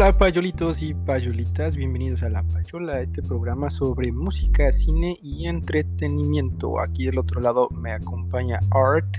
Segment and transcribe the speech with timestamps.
[0.00, 6.78] Hola payolitos y payolitas, bienvenidos a La Payola, este programa sobre música, cine y entretenimiento.
[6.78, 9.16] Aquí del otro lado me acompaña Art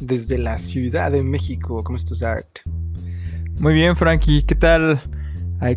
[0.00, 1.84] desde la Ciudad de México.
[1.84, 2.60] ¿Cómo estás Art?
[3.60, 4.98] Muy bien Frankie, ¿qué tal?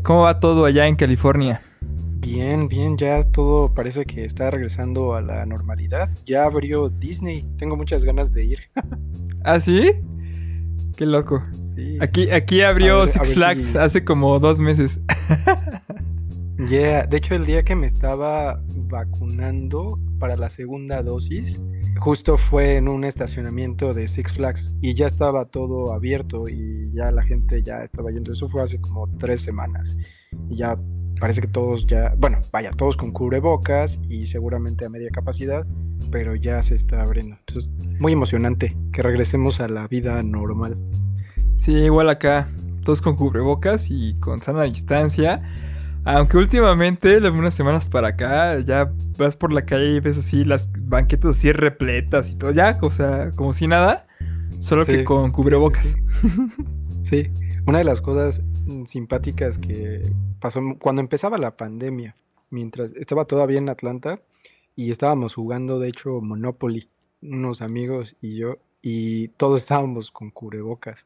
[0.03, 1.59] ¿Cómo va todo allá en California?
[2.21, 6.11] Bien, bien, ya todo parece que está regresando a la normalidad.
[6.25, 8.59] Ya abrió Disney, tengo muchas ganas de ir.
[9.43, 9.91] ¿Ah, sí?
[10.99, 11.41] Qué loco.
[12.01, 14.99] Aquí, aquí abrió Six Flags hace como dos meses.
[16.67, 21.57] Yeah, de hecho el día que me estaba vacunando para la segunda dosis,
[21.99, 27.11] justo fue en un estacionamiento de Six Flags y ya estaba todo abierto y ya
[27.11, 28.33] la gente ya estaba yendo.
[28.33, 29.95] Eso fue hace como tres semanas
[30.49, 30.77] y ya
[31.19, 35.65] parece que todos ya, bueno, vaya, todos con cubrebocas y seguramente a media capacidad,
[36.11, 37.35] pero ya se está abriendo.
[37.47, 40.77] Entonces, muy emocionante que regresemos a la vida normal.
[41.53, 42.47] Sí, igual acá,
[42.83, 45.41] todos con cubrebocas y con sana distancia.
[46.05, 50.71] Aunque últimamente, algunas semanas para acá, ya vas por la calle y ves así las
[50.73, 54.07] banquetas así repletas y todo, ya, o sea, como si nada,
[54.59, 55.97] solo que con cubrebocas.
[57.01, 57.31] Sí,
[57.65, 58.43] una de las cosas
[58.85, 60.03] simpáticas que
[60.39, 62.15] pasó cuando empezaba la pandemia,
[62.49, 64.21] mientras estaba todavía en Atlanta
[64.75, 66.89] y estábamos jugando, de hecho, Monopoly,
[67.21, 71.05] unos amigos y yo, y todos estábamos con cubrebocas.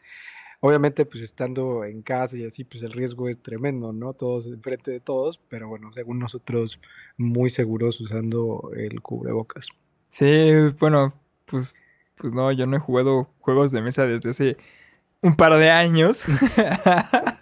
[0.59, 4.13] Obviamente, pues estando en casa y así, pues el riesgo es tremendo, ¿no?
[4.13, 6.79] Todos enfrente de todos, pero bueno, según nosotros,
[7.17, 9.67] muy seguros usando el cubrebocas.
[10.07, 11.13] Sí, bueno,
[11.45, 11.75] pues,
[12.15, 14.57] pues no, yo no he jugado juegos de mesa desde hace
[15.23, 16.23] un par de años.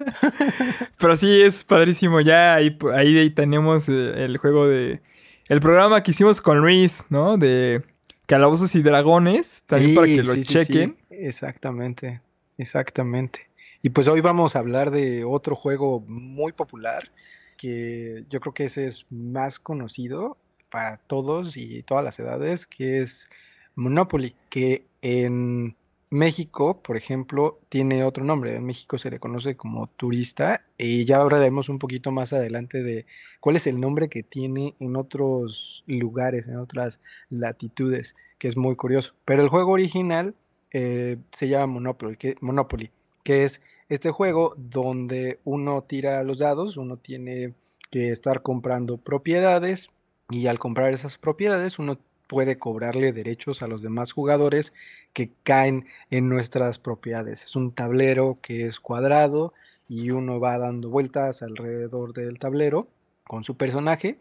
[0.97, 2.21] pero sí, es padrísimo.
[2.21, 5.01] Ya ahí, ahí tenemos eh, el juego de.
[5.49, 7.37] El programa que hicimos con Luis, ¿no?
[7.37, 7.83] De
[8.27, 9.65] Calabozos y Dragones.
[9.65, 10.95] También para que lo chequen.
[11.09, 12.21] Exactamente.
[12.57, 13.49] Exactamente.
[13.81, 17.11] Y pues hoy vamos a hablar de otro juego muy popular,
[17.57, 20.37] que yo creo que ese es más conocido
[20.69, 23.27] para todos y todas las edades, que es
[23.75, 25.75] Monopoly, que en
[26.11, 28.57] México, por ejemplo, tiene otro nombre.
[28.57, 33.05] En México se le conoce como turista y ya hablaremos un poquito más adelante de
[33.39, 36.99] cuál es el nombre que tiene en otros lugares, en otras
[37.29, 39.13] latitudes, que es muy curioso.
[39.23, 40.35] Pero el juego original
[40.71, 42.91] eh, se llama Monopoly Monopoly,
[43.23, 47.53] que es este juego donde uno tira los dados, uno tiene
[47.89, 49.89] que estar comprando propiedades
[50.29, 51.99] y al comprar esas propiedades uno
[52.31, 54.73] puede cobrarle derechos a los demás jugadores
[55.13, 57.43] que caen en nuestras propiedades.
[57.43, 59.53] Es un tablero que es cuadrado
[59.87, 62.87] y uno va dando vueltas alrededor del tablero
[63.25, 64.19] con su personaje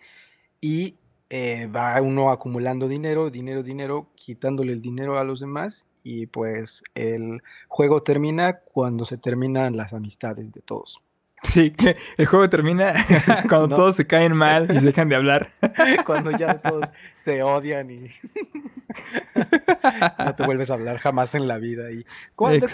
[0.60, 0.96] y
[1.30, 6.82] eh, va uno acumulando dinero, dinero, dinero, quitándole el dinero a los demás y pues
[6.94, 11.00] el juego termina cuando se terminan las amistades de todos.
[11.42, 12.92] Sí, que el juego termina
[13.48, 15.50] cuando todos se caen mal y se dejan de hablar.
[16.04, 18.10] Cuando ya todos se odian y
[20.18, 21.90] no te vuelves a hablar jamás en la vida.
[21.90, 22.04] Y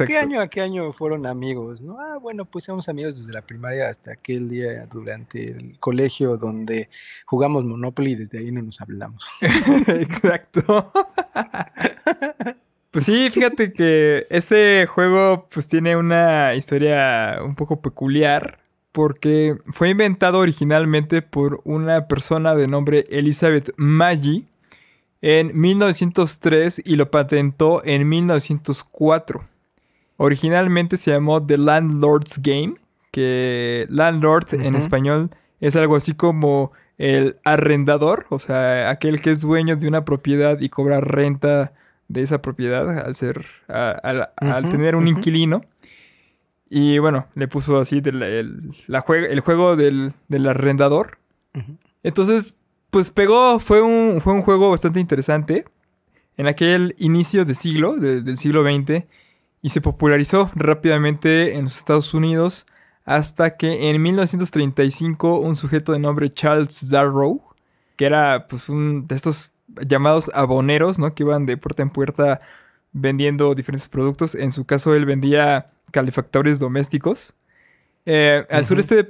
[0.06, 1.80] ¿Qué año a qué año fueron amigos?
[1.80, 1.98] ¿No?
[2.00, 6.88] Ah, bueno, pues somos amigos desde la primaria hasta aquel día durante el colegio donde
[7.24, 9.24] jugamos Monopoly y desde ahí no nos hablamos.
[9.88, 10.92] Exacto.
[12.90, 18.58] Pues sí, fíjate que este juego pues tiene una historia un poco peculiar
[18.92, 24.46] porque fue inventado originalmente por una persona de nombre Elizabeth Maggi
[25.26, 29.44] en 1903 y lo patentó en 1904.
[30.18, 32.74] Originalmente se llamó The Landlord's Game,
[33.10, 39.40] que landlord en español es algo así como el arrendador, o sea, aquel que es
[39.40, 41.72] dueño de una propiedad y cobra renta
[42.06, 45.62] de esa propiedad al ser, al tener un inquilino.
[46.70, 50.12] Y bueno, le puso así el, la el juego del,
[50.46, 51.18] arrendador.
[52.04, 52.54] Entonces,
[52.96, 55.66] pues pegó, fue un, fue un juego bastante interesante
[56.38, 59.04] en aquel inicio de siglo, del siglo XX,
[59.60, 62.64] y se popularizó rápidamente en los Estados Unidos
[63.04, 67.42] hasta que en 1935 un sujeto de nombre Charles Darrow,
[67.96, 69.50] que era pues un de estos
[69.86, 71.14] llamados aboneros, ¿no?
[71.14, 72.40] Que iban de puerta en puerta
[72.92, 74.34] vendiendo diferentes productos.
[74.34, 77.34] En su caso, él vendía calefactores domésticos.
[78.08, 79.02] Eh, al sureste de,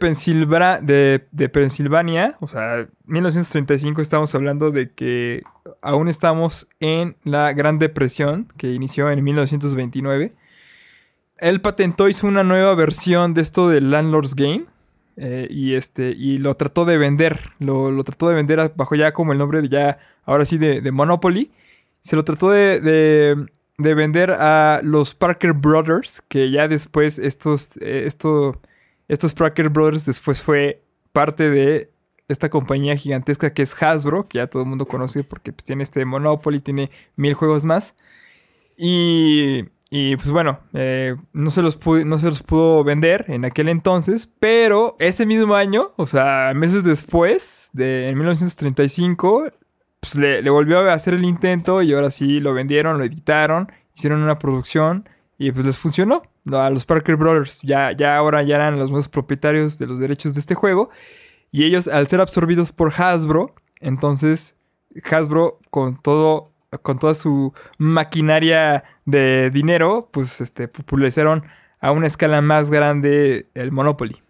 [1.31, 5.43] de, Pensilvania, o sea, 1935 estamos hablando de que
[5.83, 10.35] aún estamos en la Gran Depresión, que inició en 1929.
[11.37, 14.65] Él patentó, hizo una nueva versión de esto del Landlord's Game,
[15.19, 19.33] eh, y este y lo trató de vender lo, trató de vender bajo ya como
[19.33, 21.51] el nombre de ya ahora sí de, Monopoly
[22.03, 22.81] se lo trató de,
[23.79, 28.61] de, vender a los Parker Brothers que ya después estos eh, esto
[29.09, 30.83] estos Parker Brothers después fue
[31.13, 31.91] parte de
[32.29, 35.83] esta compañía gigantesca que es Hasbro, que ya todo el mundo conoce porque pues, tiene
[35.83, 37.95] este Monopoly, tiene mil juegos más.
[38.77, 39.63] Y,
[40.17, 44.97] pues bueno, eh, no, se los no se los pudo vender en aquel entonces, pero
[44.99, 49.53] ese mismo año, o sea, meses después, de, en 1935,
[50.01, 53.73] pues le, le volvió a hacer el intento y ahora sí lo vendieron, lo editaron,
[53.95, 56.23] hicieron una producción y pues les funcionó.
[56.53, 60.35] A los Parker Brothers ya, ya ahora ya eran los nuevos propietarios de los derechos
[60.35, 60.91] de este juego.
[61.51, 64.57] Y ellos, al ser absorbidos por Hasbro, entonces
[65.11, 66.53] Hasbro con todo,
[66.83, 71.45] con toda su maquinaria de dinero, pues este, popularizaron
[71.81, 74.23] a una escala más grande el Monopoly.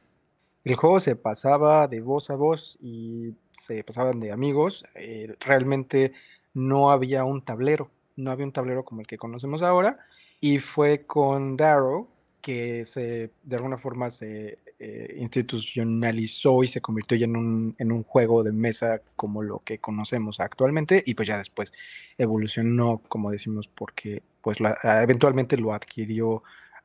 [0.64, 4.84] El juego se pasaba de voz a voz y se pasaban de amigos.
[4.96, 6.12] Eh, realmente
[6.54, 9.98] no había un tablero, no había un tablero como el que conocemos ahora.
[10.40, 12.08] Y fue con Darrow
[12.40, 17.90] que se, de alguna forma se eh, institucionalizó y se convirtió ya en un, en
[17.90, 21.72] un juego de mesa como lo que conocemos actualmente y pues ya después
[22.18, 26.42] evolucionó, como decimos, porque pues ah, eventualmente lo adquirió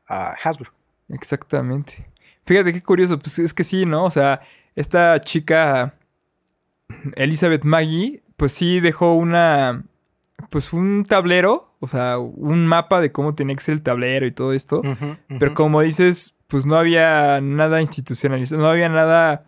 [0.07, 0.71] a Hasbro.
[1.09, 2.07] Exactamente.
[2.45, 4.05] Fíjate qué curioso, pues es que sí, ¿no?
[4.05, 4.41] O sea,
[4.75, 5.93] esta chica
[7.15, 9.83] Elizabeth Maggie, pues sí dejó una,
[10.49, 14.31] pues un tablero, o sea, un mapa de cómo tenía que ser el tablero y
[14.31, 14.83] todo esto.
[15.39, 19.45] Pero como dices, pues no había nada institucionalizado, no había nada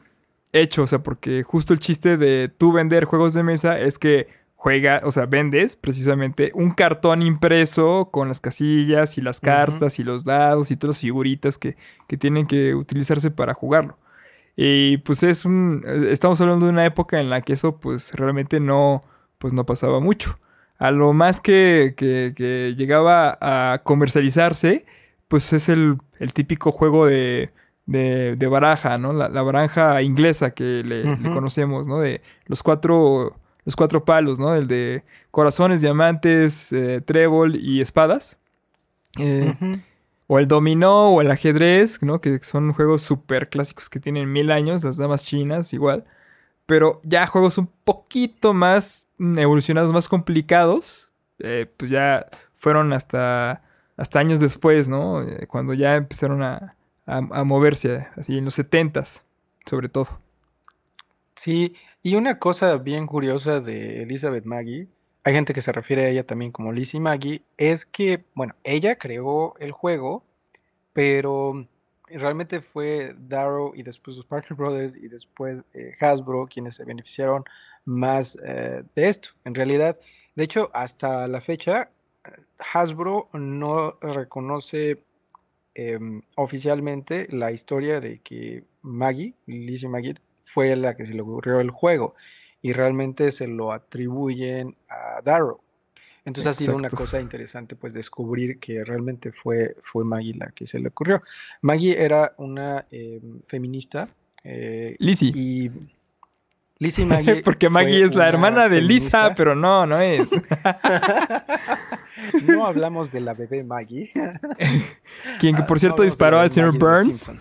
[0.52, 4.28] hecho, o sea, porque justo el chiste de tú vender juegos de mesa es que
[4.56, 10.04] juega, o sea, vendes precisamente un cartón impreso con las casillas y las cartas y
[10.04, 11.78] los dados y todas las figuritas que,
[12.08, 14.00] que tienen que utilizarse para jugarlo.
[14.56, 18.60] Y pues es un, estamos hablando de una época en la que eso pues realmente
[18.60, 19.04] no,
[19.38, 20.40] pues no pasaba mucho.
[20.80, 24.86] A lo más que, que llegaba a comercializarse
[25.34, 25.98] pues es el,
[26.36, 27.50] típico juego de,
[27.88, 29.14] de, baraja, ¿no?
[29.14, 32.00] La, baraja inglesa que le, conocemos, ¿no?
[32.00, 33.36] De los cuatro,
[33.66, 34.54] los cuatro palos, ¿no?
[34.54, 38.38] El de corazones, diamantes, eh, trébol y espadas.
[39.18, 39.56] Eh,
[40.28, 42.22] o el dominó o el ajedrez, ¿no?
[42.22, 46.06] Que son juegos súper clásicos que tienen mil años, las damas chinas igual.
[46.66, 53.64] Pero ya juegos un poquito más evolucionados, más complicados, eh, pues ya fueron hasta
[53.98, 55.22] hasta años después, ¿no?
[55.22, 56.76] Eh, cuando ya empezaron a,
[57.44, 59.26] moverse, así en los setentas,
[59.66, 60.08] sobre todo.
[61.36, 64.88] Sí, y una cosa bien curiosa de Elizabeth Maggie,
[65.26, 68.98] hay gente que se refiere a ella también como Lizzie Maggie, es que, bueno, ella
[68.98, 70.24] creó el juego,
[70.94, 71.68] pero
[72.08, 77.44] realmente fue Darrow y después los Parker Brothers y después eh, Hasbro quienes se beneficiaron
[77.86, 79.30] más eh, de esto.
[79.46, 79.98] En realidad,
[80.36, 81.92] de hecho, hasta la fecha,
[82.74, 85.04] Hasbro no reconoce
[85.76, 91.60] em, oficialmente la historia de que Maggie, Lizzie Maggie, fue la que se le ocurrió
[91.60, 92.16] el juego
[92.62, 95.60] y realmente se lo atribuyen a Darrow.
[96.26, 100.66] Entonces ha sido una cosa interesante pues descubrir que realmente fue, fue Maggie la que
[100.66, 101.22] se le ocurrió.
[101.62, 104.08] Maggie era una em, feminista.
[104.44, 105.32] Eh, Lizzie.
[105.36, 105.72] Y
[106.80, 107.44] Lizzie Maggie.
[107.44, 110.32] Porque Maggie es la hermana de Lisa, pero no, no es.
[112.48, 114.12] no hablamos de la bebé Maggie.
[115.40, 117.32] Quien, por cierto, disparó al señor Burns.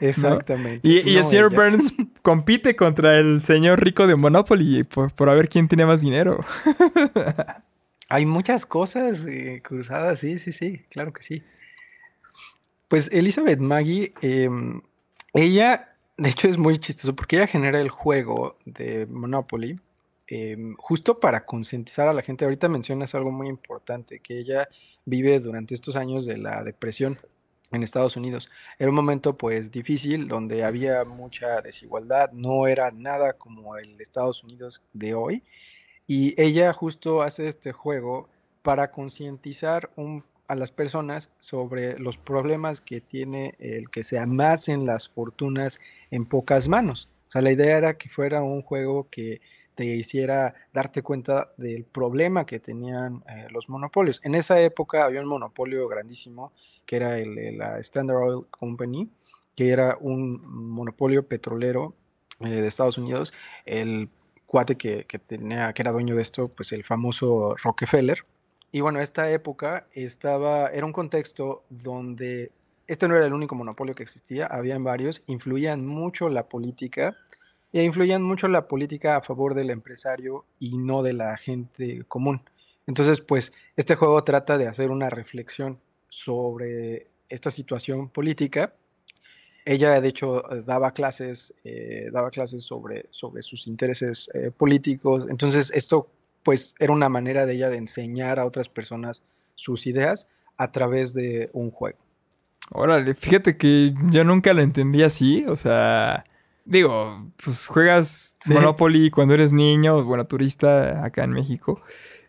[0.00, 0.86] Exactamente.
[0.86, 1.92] Y, el señor Burns
[2.24, 6.44] compite contra el señor rico de Monopoly por, por ver quién tiene más dinero.
[8.08, 11.42] Hay muchas cosas eh, cruzadas, sí, sí, sí, claro que sí.
[12.88, 14.80] Pues Elizabeth Maggie, em,
[15.32, 19.80] ella de hecho, es muy chistoso porque ella genera el juego de Monopoly
[20.28, 22.44] em, justo para concientizar a la gente.
[22.44, 24.68] Ahorita mencionas algo muy importante, que ella
[25.04, 27.18] vive durante estos años de la depresión
[27.72, 28.50] en Estados Unidos.
[28.78, 34.42] Era un momento pues difícil donde había mucha desigualdad, no era nada como el Estados
[34.44, 35.42] Unidos de hoy.
[36.06, 38.28] Y ella justo hace este juego
[38.62, 39.90] para concientizar
[40.48, 45.80] a las personas sobre los problemas que tiene el que se amasen las fortunas
[46.10, 47.08] en pocas manos.
[47.28, 49.40] O sea, la idea era que fuera un juego que
[49.74, 54.20] te hiciera darte cuenta del problema que tenían eh, los monopolios.
[54.22, 56.52] En esa época había un monopolio grandísimo
[56.86, 59.10] que era la Standard Oil Company,
[59.56, 61.94] que era un monopolio petrolero
[62.40, 63.32] eh, de Estados Unidos.
[63.64, 64.08] El
[64.46, 68.24] cuate que, que, tenía, que era dueño de esto, pues el famoso Rockefeller,
[68.74, 72.50] y bueno, esta época estaba, era un contexto donde
[72.88, 77.16] este no era el único monopolio que existía, habían varios, influían mucho la política,
[77.72, 82.42] e influían mucho la política a favor del empresario y no de la gente común.
[82.88, 85.78] Entonces, pues, este juego trata de hacer una reflexión
[86.14, 88.74] sobre esta situación política
[89.64, 95.26] ella, de hecho, daba clases, eh, daba clases sobre, sobre sus intereses eh, políticos.
[95.30, 96.08] Entonces, esto,
[96.42, 99.22] pues, era una manera de ella de enseñar a otras personas
[99.54, 100.28] sus ideas
[100.58, 101.98] a través de un juego.
[102.70, 106.24] Órale, fíjate que yo nunca lo entendí así, o sea,
[106.64, 111.82] digo, pues juegas Monopoly cuando eres niño, bueno, turista acá en México,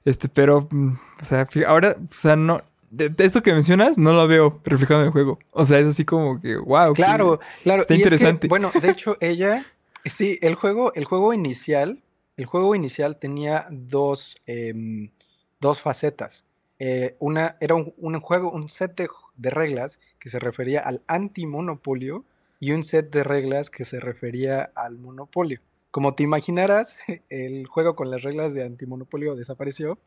[0.04, 2.62] este, pero, mm, o sea, ahora, o sea, no,
[2.96, 6.06] de, esto que mencionas no lo veo reflejado en el juego, o sea, es así
[6.06, 6.94] como que, wow.
[6.94, 7.82] Claro, claro.
[7.82, 8.48] Está interesante.
[8.48, 9.66] bueno, de hecho, ella,
[10.06, 12.02] sí, el juego, el juego inicial,
[12.38, 15.10] el juego inicial tenía dos, em,
[15.60, 16.46] dos facetas.
[16.80, 22.26] Eh, una, era un, juego, un set de, reglas que se refería al antimonopolio
[22.60, 25.60] y un set de reglas que se refería al monopolio.
[25.92, 26.98] Como te imaginarás,
[27.30, 29.98] el juego con las reglas de antimonopolio desapareció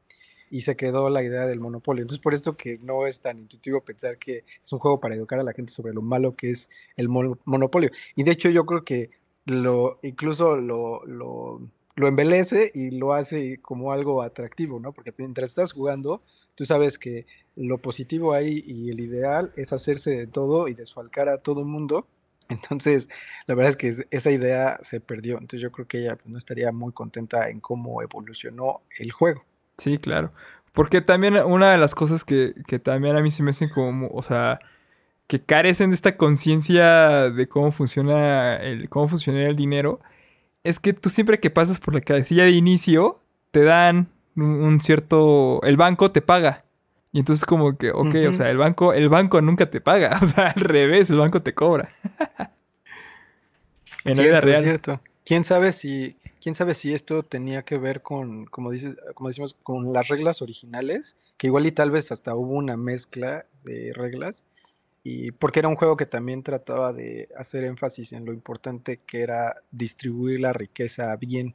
[0.51, 2.03] y se quedó la idea del monopolio.
[2.03, 5.39] Entonces, por esto que no es tan intuitivo pensar que es un juego para educar
[5.39, 7.91] a la gente sobre lo malo que es el monopolio.
[8.17, 9.11] Y de hecho, yo creo que
[9.45, 11.61] lo incluso lo, lo,
[11.97, 14.93] embelece y lo hace como algo atractivo, ¿no?
[14.93, 16.23] Porque mientras estás jugando,
[16.59, 17.25] Tú sabes que
[17.55, 21.67] lo positivo ahí y el ideal es hacerse de todo y desfalcar a todo el
[21.67, 22.09] mundo.
[22.49, 23.09] Entonces,
[23.47, 25.35] la verdad es que esa idea se perdió.
[25.35, 29.45] Entonces, yo creo que ella pues, no estaría muy contenta en cómo evolucionó el juego.
[29.79, 30.33] Sí, claro.
[30.73, 34.09] Porque también una de las cosas que, que también a mí se me hacen como,
[34.09, 34.61] o sea,
[35.27, 40.01] que carecen de esta conciencia de cómo funciona el, cómo funciona el dinero,
[40.65, 43.21] es que tú siempre que pasas por la casilla de inicio,
[43.51, 45.61] te dan un cierto...
[45.63, 46.63] El banco te paga.
[47.13, 50.19] Y entonces como que, ok, o sea, el banco, el banco nunca te paga.
[50.23, 51.89] O sea, al revés, el banco te cobra.
[54.05, 54.65] en la vida real.
[54.65, 55.01] Cierto.
[55.25, 59.57] ¿Quién sabe si, quién sabe si esto tenía que ver con, como dices, como decimos,
[59.63, 64.45] con las reglas originales, que igual y tal vez hasta hubo una mezcla de reglas,
[65.05, 69.23] y porque era un juego que también trataba de hacer énfasis en lo importante que
[69.23, 71.55] era distribuir la riqueza bien.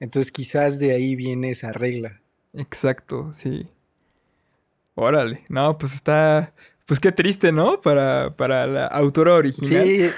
[0.00, 2.20] Entonces quizás de ahí viene esa regla.
[2.54, 3.68] Exacto, sí.
[4.94, 6.54] Órale, no, pues está,
[6.86, 7.80] pues qué triste, ¿no?
[7.80, 9.84] Para, para la autora original.
[9.84, 10.08] Sí.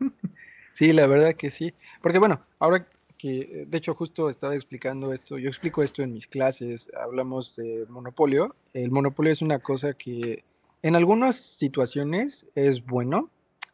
[0.72, 1.74] sí, la verdad que sí.
[2.00, 2.86] Porque bueno, ahora
[3.20, 7.84] que, de hecho, justo estaba explicando esto, yo explico esto en mis clases, hablamos de
[7.90, 8.56] monopolio.
[8.72, 10.42] El monopolio es una cosa que
[10.82, 13.28] en algunas situaciones es bueno,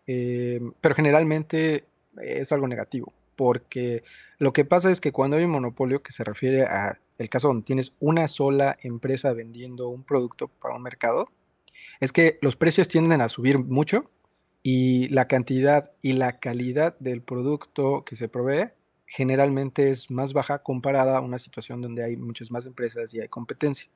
[0.08, 1.84] eh, pero generalmente
[2.20, 4.02] es algo negativo, porque
[4.38, 7.48] lo que pasa es que cuando hay un monopolio que se refiere a el caso
[7.48, 11.30] donde tienes una sola empresa vendiendo un producto para un mercado,
[12.00, 14.10] es que los precios tienden a subir mucho
[14.64, 18.70] y la cantidad y la calidad del producto que se provee
[19.06, 23.28] generalmente es más baja comparada a una situación donde hay muchas más empresas y hay
[23.28, 23.88] competencia.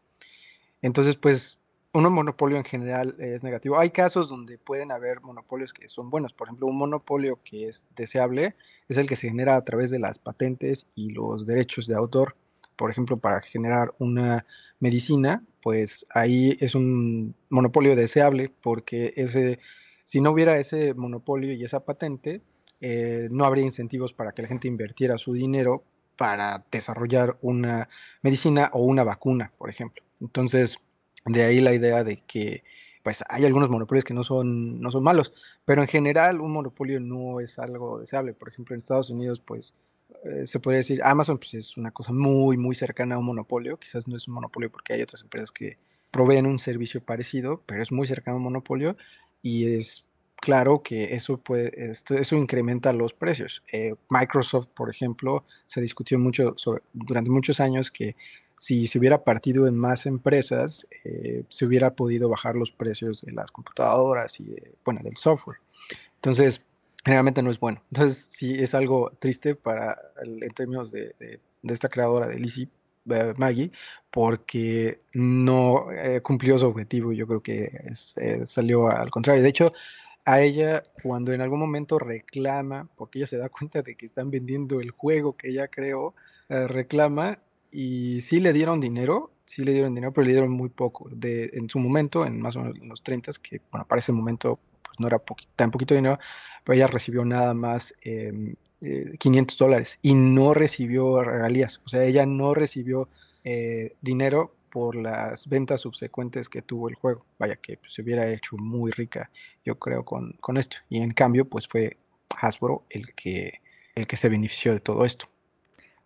[0.82, 1.58] Entonces, pues,
[1.92, 3.78] un monopolio en general es negativo.
[3.78, 6.32] Hay casos donde pueden haber monopolios que son buenos.
[6.32, 8.54] Por ejemplo, un monopolio que es deseable
[8.88, 12.36] es el que se genera a través de las patentes y los derechos de autor
[12.80, 14.46] por ejemplo, para generar una
[14.78, 19.58] medicina, pues ahí es un monopolio deseable porque ese,
[20.06, 22.40] si no hubiera ese monopolio y esa patente,
[22.80, 25.84] eh, no habría incentivos para que la gente invirtiera su dinero
[26.16, 27.88] para desarrollar una
[28.22, 30.02] medicina o una vacuna, por ejemplo.
[30.20, 30.78] Entonces,
[31.24, 32.62] de ahí la idea de que
[33.02, 35.32] pues hay algunos monopolios que no son, no son malos,
[35.64, 38.34] pero en general un monopolio no es algo deseable.
[38.34, 39.74] Por ejemplo, en Estados Unidos, pues
[40.24, 43.78] eh, se podría decir, Amazon pues, es una cosa muy, muy cercana a un monopolio.
[43.78, 45.78] Quizás no es un monopolio porque hay otras empresas que
[46.10, 48.96] proveen un servicio parecido, pero es muy cercano a un monopolio
[49.42, 50.04] y es
[50.40, 53.62] claro que eso, puede, esto, eso incrementa los precios.
[53.72, 56.56] Eh, Microsoft, por ejemplo, se discutió mucho
[56.92, 58.16] durante muchos años que
[58.60, 63.32] si se hubiera partido en más empresas, eh, se hubiera podido bajar los precios de
[63.32, 64.54] las computadoras y
[64.84, 65.58] bueno, del software.
[66.16, 66.62] Entonces,
[67.02, 67.82] generalmente no es bueno.
[67.90, 72.68] Entonces, sí es algo triste para en términos de, esta creadora de Lizzie,
[73.08, 73.72] eh, Maggie,
[74.10, 77.14] porque no eh, cumplió su objetivo.
[77.14, 77.70] Yo creo que
[78.44, 79.42] salió al contrario.
[79.42, 79.72] De hecho,
[80.32, 84.30] a ella, cuando en algún momento reclama, porque ella se da cuenta de que están
[84.30, 86.14] vendiendo el juego que ella creó,
[86.48, 87.38] reclama
[87.70, 91.08] y sí le dieron dinero, sí le dieron dinero, pero le dieron muy poco.
[91.10, 94.58] De, en su momento, en más o menos los 30, que bueno, para ese momento
[94.82, 95.20] pues, no era
[95.56, 96.18] tan poquito dinero,
[96.64, 102.04] pero ella recibió nada más 500 em, eh, dólares y no recibió regalías, o sea,
[102.04, 103.08] ella no recibió
[103.44, 107.24] eh, dinero por las ventas subsecuentes que tuvo el juego.
[107.38, 109.30] Vaya que pues, se hubiera hecho muy rica,
[109.64, 110.76] yo creo, con, con, esto.
[110.88, 111.96] Y en cambio, pues fue
[112.40, 113.60] Hasbro el que,
[113.94, 115.26] el que se benefició de todo esto.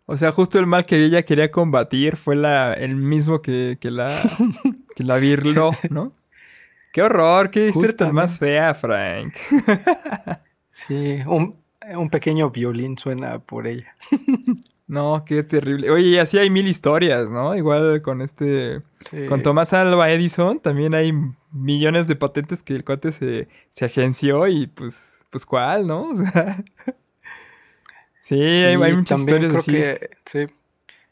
[0.07, 3.91] O sea, justo el mal que ella quería combatir fue la, el mismo que, que
[3.91, 4.21] la,
[4.97, 6.13] que la virló, ¿no?
[6.93, 9.35] Qué horror, qué historia tan más fea, Frank.
[10.71, 11.57] sí, un,
[11.97, 13.97] un pequeño violín suena por ella.
[14.87, 15.91] No, qué terrible.
[15.91, 17.57] Oye, así hay mil historias, ¿no?
[17.57, 18.83] Igual con este.
[19.29, 21.13] Con Tomás Alba Edison también hay
[21.53, 26.11] millones de patentes que el cuate se, se agenció y pues, pues cuál, ¿no?
[28.21, 29.83] sí, hay, muchas historias así.
[30.27, 30.47] sí.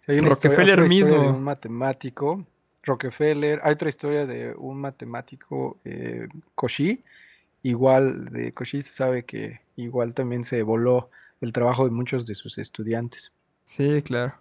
[0.06, 1.30] Hay Rockefeller mismo.
[1.30, 2.44] un matemático.
[2.82, 3.60] Rockefeller.
[3.62, 7.02] Hay otra historia de un matemático, eh, Cauchy.
[7.62, 11.10] Igual de Cauchy se sabe que igual también se voló
[11.40, 13.30] el trabajo de muchos de sus estudiantes.
[13.64, 14.34] Sí, claro.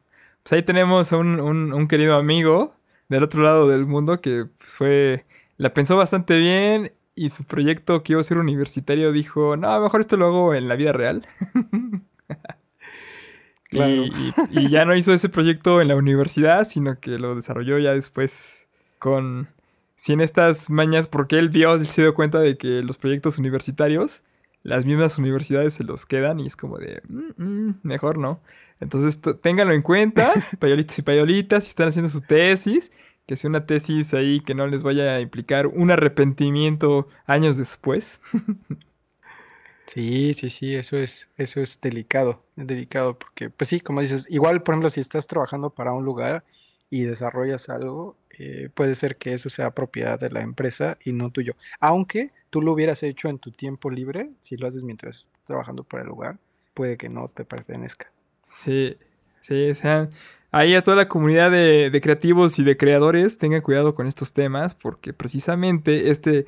[0.43, 2.75] Pues ahí tenemos a un, querido amigo
[3.09, 5.25] del otro lado del mundo que pues, fue,
[5.57, 10.01] la pensó bastante bien y su proyecto que iba a ser universitario dijo, no, mejor
[10.01, 11.27] esto lo hago en la vida real.
[13.71, 17.93] y, y, ya no hizo ese proyecto en la universidad, sino que lo desarrolló ya
[17.93, 18.67] después
[18.99, 19.49] con,
[19.95, 24.23] sin estas mañas, porque él vio, él se dio cuenta de que los proyectos universitarios,
[24.63, 28.41] las mismas universidades se los quedan y es como de, mm, mm, mejor no.
[28.79, 32.91] Entonces, ténganlo en cuenta, payolitos y payolitas, si están haciendo su tesis,
[33.25, 38.21] que sea una tesis ahí que no les vaya a implicar un arrepentimiento años después.
[39.87, 44.25] Sí, sí, sí, eso es, eso es delicado, es delicado, porque, pues sí, como dices,
[44.29, 46.45] igual, por ejemplo, si estás trabajando para un lugar
[46.89, 51.29] y desarrollas algo, eh, puede ser que eso sea propiedad de la empresa y no
[51.29, 51.55] tuyo.
[51.81, 55.83] Aunque tú lo hubieras hecho en tu tiempo libre, si lo haces mientras estás trabajando
[55.83, 56.37] para el lugar,
[56.75, 58.11] puede que no te pertenezca.
[58.43, 58.97] Sí,
[59.39, 60.09] sí, o sea,
[60.51, 64.75] ahí a toda la comunidad de, creativos y de creadores, tengan cuidado con estos temas,
[64.75, 66.45] porque precisamente este,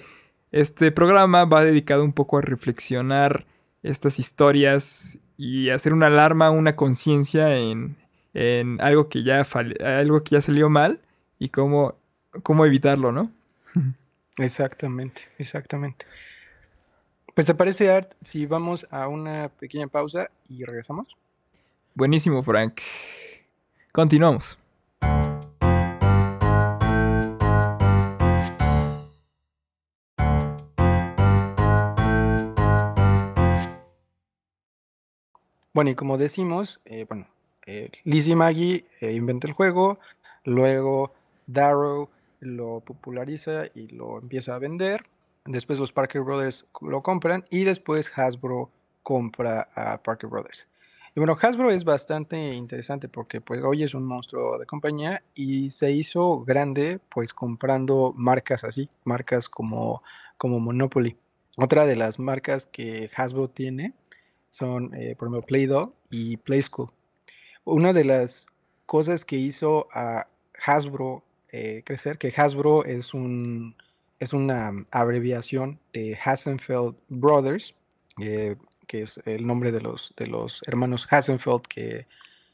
[0.51, 3.45] este programa va dedicado un poco a reflexionar
[3.81, 7.95] estas historias y hacer una alarma, una conciencia en,
[8.33, 9.47] en, algo que ya
[9.83, 10.99] algo que ya salió mal
[11.39, 11.95] y cómo,
[12.43, 13.31] cómo evitarlo, ¿no?
[14.37, 16.05] Exactamente, exactamente.
[17.35, 21.15] Pues te parece, Art, si vamos a una pequeña pausa y regresamos.
[21.95, 22.81] Buenísimo, Frank.
[23.91, 24.57] Continuamos.
[35.73, 37.27] Bueno, y como decimos, eh, bueno,
[37.65, 39.97] eh, Lizzie Maggie eh, inventa el juego,
[40.43, 41.11] luego
[41.47, 42.09] Darrow
[42.43, 45.05] lo populariza y lo empieza a vender,
[45.45, 48.69] después los Parker Brothers lo compran y después Hasbro
[49.03, 50.67] compra a Parker Brothers.
[51.15, 55.69] Y bueno, Hasbro es bastante interesante porque pues hoy es un monstruo de compañía y
[55.69, 60.01] se hizo grande pues comprando marcas así, marcas como,
[60.37, 61.15] como Monopoly.
[61.57, 63.93] Otra de las marcas que Hasbro tiene
[64.49, 66.89] son, eh, por ejemplo, Play-Doh y Play School.
[67.63, 68.47] Una de las
[68.87, 70.27] cosas que hizo a
[70.65, 73.75] Hasbro eh, crecer, que Hasbro es, un,
[74.19, 77.75] es una abreviación de Hassenfeld Brothers,
[78.19, 78.55] eh,
[78.87, 82.07] que es el nombre de los, de los hermanos Hassenfeld que,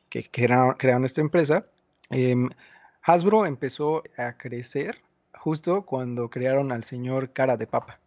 [0.09, 1.65] que crearon, esta empresa,
[2.09, 2.49] em,
[3.01, 4.97] Hasbro empezó a crecer
[5.33, 8.01] justo cuando crearon al señor Cara de Papa,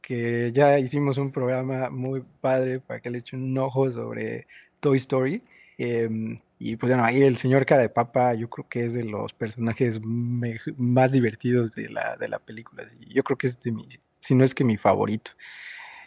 [0.00, 4.46] que ya hicimos un programa muy padre para que le echen un ojo sobre
[4.80, 5.42] Toy Story.
[5.78, 9.04] Em, y pues bueno, ahí el señor Cara de Papa yo creo que es de
[9.04, 12.84] los personajes más divertidos de la, de la película.
[13.08, 13.88] Yo creo que es de mi,
[14.20, 15.30] si no es que mi favorito.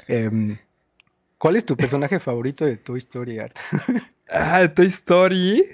[0.07, 0.57] Em,
[1.37, 3.55] ¿Cuál es tu personaje favorito de Toy Story, Art?
[4.29, 5.65] ah, de Toy Story.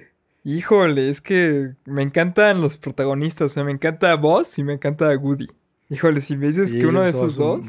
[0.43, 3.47] Híjole, es que me encantan los protagonistas.
[3.47, 5.47] O sea, me encanta Buzz y me encanta Woody.
[5.89, 7.67] Híjole, si me dices que uno de esos dos.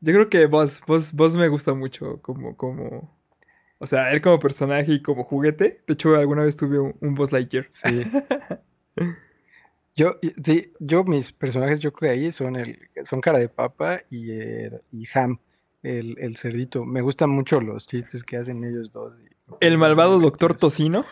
[0.00, 3.17] Yo creo que Buzz, Buzz, me gusta mucho como, como.
[3.78, 5.82] O sea, él como personaje y como juguete.
[5.86, 7.68] De hecho, alguna vez tuve un, Buzz Lightyear.
[7.70, 8.02] Sí.
[9.96, 14.32] yo, sí, yo, mis personajes, yo creo ahí son el, son cara de papa y,
[14.32, 15.38] eh, y Ham
[15.82, 16.84] el, cerdito.
[16.84, 19.16] Me gustan mucho los chistes que hacen ellos dos.
[19.60, 21.04] ¿El malvado doctor Tocino?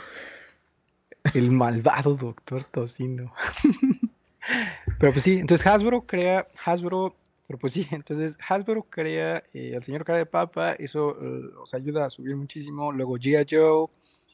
[1.34, 3.32] El malvado doctor Tocino.
[4.98, 7.16] pero pues sí, entonces Hasbro crea, Hasbro,
[7.46, 11.74] pero pues sí, entonces Hasbro crea eh, al señor cara de papa, eso eh, os
[11.74, 12.92] ayuda a subir muchísimo.
[12.92, 13.46] Luego G.I.
[13.48, 13.88] Joe,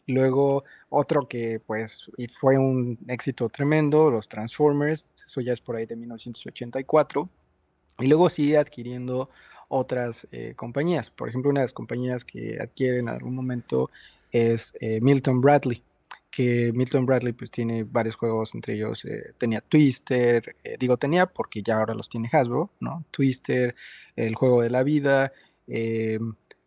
[0.07, 5.87] luego otro que pues fue un éxito tremendo, los Transformers, eso ya es por ahí
[5.87, 7.29] de 1984.
[7.99, 9.29] Y luego sigue adquiriendo
[9.69, 11.11] otras eh, compañías.
[11.11, 13.91] Por ejemplo, una de las compañías que adquieren en algún momento
[14.31, 15.83] es eh, Milton Bradley,
[16.33, 21.63] que Milton Bradley pues tiene varios juegos, entre ellos eh, tenía Twister, digo tenía porque
[21.63, 23.05] ya ahora los tiene Hasbro, ¿no?
[23.13, 23.77] Twister,
[24.17, 25.33] el juego de la vida,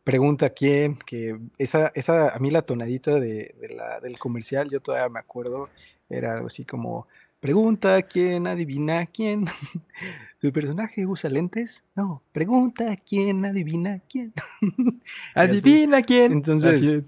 [0.04, 5.10] pregunta quién, que esa, esa, a mí la tonadita de, la, del comercial, yo todavía
[5.10, 5.69] me acuerdo,
[6.10, 7.08] era algo así como
[7.45, 9.45] Pregunta quién adivina quién.
[10.41, 11.84] ¿Tu personaje usa lentes?
[11.95, 12.23] No.
[12.32, 14.34] Pregunta quién adivina quién.
[15.36, 16.32] adivina quién.
[16.32, 17.08] Entonces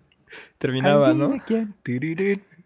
[0.59, 1.39] terminaba, ¿no?
[1.43, 1.73] Quién.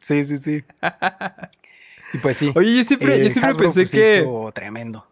[0.01, 0.63] Sí, sí, sí.
[2.13, 2.51] y pues sí.
[2.55, 4.19] Oye, yo siempre, yo siempre pensé pues, que.
[4.21, 5.07] Hizo tremendo.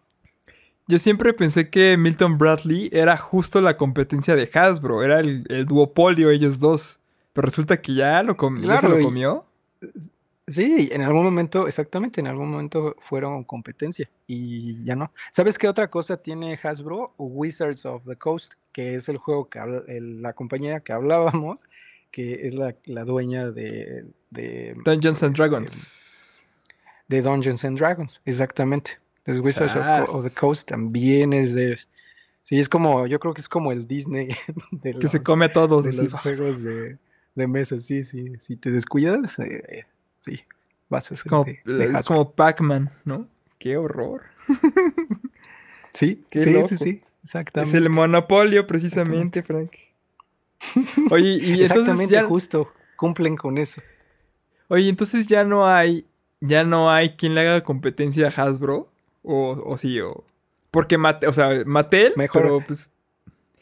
[0.87, 6.31] Yo siempre pensé que Milton Bradley era justo la competencia de Hasbro, era el, duopolio
[6.31, 6.99] ellos dos.
[7.33, 9.45] Pero resulta que ya lo, ya se lo comió.
[10.49, 15.11] Sí, en algún momento, exactamente, en algún momento fueron competencia y ya no.
[15.31, 17.13] ¿Sabes qué otra cosa tiene Hasbro?
[17.19, 21.69] Wizards of the Coast, que es el juego que habla, la compañía que hablábamos,
[22.11, 22.73] que es la,
[23.05, 24.05] dueña de,
[24.85, 26.45] Dungeons and este, Dragons.
[27.07, 28.97] De Dungeons and Dragons, exactamente.
[29.25, 31.77] Los Wizards of, the Coast también es de
[32.49, 34.29] Sí, es como, yo creo que es como el Disney
[34.71, 35.85] de que se come a todos.
[35.85, 36.97] De los juegos de,
[37.35, 38.37] de mesa, sí, sí.
[38.39, 39.85] Si te descuidas, eh,
[40.21, 40.39] sí,
[40.89, 43.27] vas a es como, es como Pac-Man, ¿no?
[43.59, 44.23] Qué horror.
[45.93, 47.77] sí, sí, sí, sí, exactamente.
[47.77, 49.73] Es el monopolio, precisamente, Frank.
[51.11, 52.23] Oye, y entonces ya...
[52.23, 53.81] justo, cumplen con eso.
[54.67, 56.05] Oye, entonces ya no hay,
[56.41, 58.91] ya no hay quien le haga competencia a Hasbro,
[59.23, 60.23] o, o sí, o...
[60.71, 62.41] Porque, o sea, Mattel, Mejor.
[62.41, 62.91] pero pues...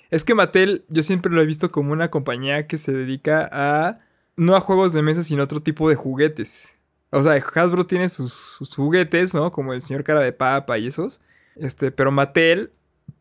[0.09, 3.99] Es que Mattel yo siempre lo he visto como una compañía que se dedica a
[4.37, 6.77] no a juegos de mesa, sino a otro tipo de juguetes.
[7.09, 9.51] O sea, Hasbro tiene sus, juguetes, ¿no?
[9.51, 11.21] Como el señor cara de papa y esos.
[11.55, 12.71] Este, pero Mattel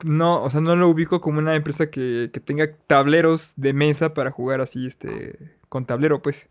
[0.05, 4.31] no, o sea, no lo ubico como una empresa que, tenga tableros de mesa para
[4.31, 6.49] jugar así, este, con tablero, pues.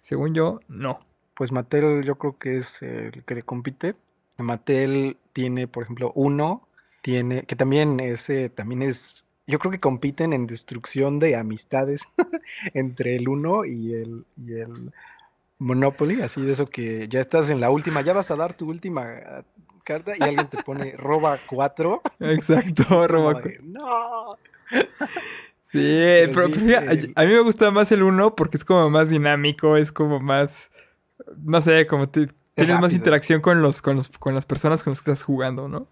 [0.00, 1.00] Según yo, no.
[1.34, 3.94] Pues Mattel yo creo que es el que le compite.
[4.36, 6.66] Mattel tiene, por ejemplo, uno,
[7.02, 12.08] tiene, que también ese, también es yo creo que compiten en destrucción de amistades
[12.74, 14.92] entre el uno y el, y el
[15.58, 18.68] Monopoly, así de eso que ya estás en la última, ya vas a dar tu
[18.68, 19.44] última
[19.82, 22.02] carta y alguien te pone roba cuatro.
[22.20, 23.52] Exacto, roba cuatro.
[23.62, 24.36] No.
[25.64, 25.78] Sí,
[26.34, 29.90] pero, eh, a, mí me gusta más el uno porque es como más dinámico, es
[29.90, 30.70] como más,
[31.38, 34.98] no sé, como tienes más interacción con los, con los, con las personas con las
[35.02, 35.88] que estás jugando, ¿no?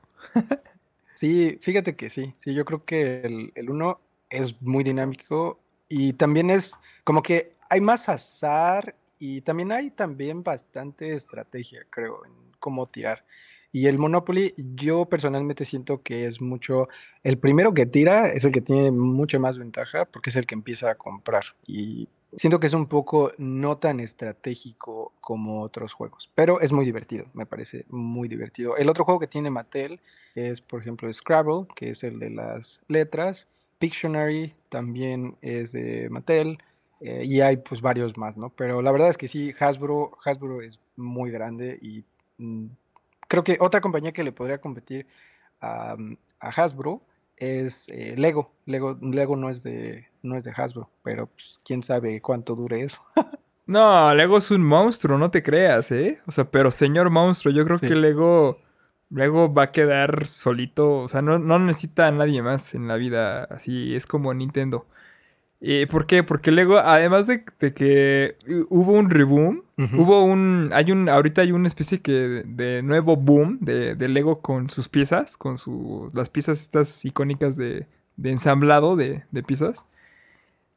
[1.14, 4.00] Sí, fíjate que sí, sí, yo creo que el, el uno
[4.30, 6.74] es muy dinámico y también es
[7.04, 13.24] como que hay más azar y también hay también bastante estrategia, creo, en cómo tirar.
[13.72, 16.88] Y el Monopoly, yo personalmente siento que es mucho,
[17.22, 20.54] el primero que tira es el que tiene mucha más ventaja porque es el que
[20.54, 21.44] empieza a comprar.
[21.66, 26.84] Y Siento que es un poco no tan estratégico como otros juegos, pero es muy
[26.84, 28.76] divertido, me parece muy divertido.
[28.76, 30.00] El otro juego que tiene Mattel
[30.36, 33.48] es, por ejemplo, Scrabble, que es el de las letras.
[33.78, 36.58] Pictionary también es de Mattel.
[37.00, 38.50] Eh, y hay pues varios más, ¿no?
[38.50, 42.04] Pero la verdad es que sí, Hasbro, Hasbro es muy grande y
[42.36, 42.66] mm,
[43.30, 45.06] creo que otra compañía que le podría competir
[45.60, 45.96] a,
[46.40, 47.00] a Hasbro
[47.36, 48.52] es eh, Lego.
[48.66, 48.98] Lego.
[49.00, 52.98] Lego no es de, no es de Hasbro, pero pues, quién sabe cuánto dure eso.
[53.66, 56.20] no, Lego es un monstruo, no te creas, ¿eh?
[56.26, 58.58] O sea, pero señor monstruo, yo creo que Lego,
[59.10, 62.96] Lego va a quedar solito, o sea, no, no necesita a nadie más en la
[62.96, 64.86] vida, así es como Nintendo.
[65.62, 66.22] Eh, ¿Por qué?
[66.22, 67.44] Porque Lego, además de,
[67.74, 68.36] que
[68.70, 70.70] hubo un reboom, hubo un.
[70.72, 71.08] Hay un.
[71.08, 76.08] Ahorita hay una especie que de, nuevo boom de, Lego con sus piezas, con su,
[76.14, 77.86] las piezas estas icónicas de,
[78.22, 79.84] ensamblado de, piezas.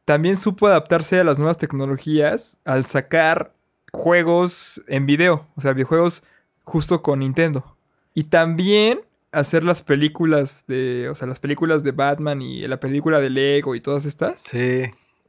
[0.03, 3.53] También supo adaptarse a las nuevas tecnologías al sacar
[3.93, 6.23] juegos en video, o sea, videojuegos
[6.63, 7.77] justo con Nintendo.
[8.13, 8.99] Y también
[9.33, 13.75] hacer las películas de, o sea, las películas de Batman y la película de Lego
[13.75, 14.41] y todas estas.
[14.41, 14.83] Sí.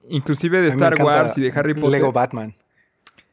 [0.09, 1.90] Inclusive de Star Wars y de Harry Potter.
[1.90, 2.55] Lego Batman.